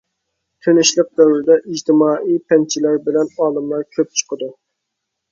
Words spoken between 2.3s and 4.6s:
پەنچىلەر بىلەن ئالىملار كۆپ چىقىدۇ.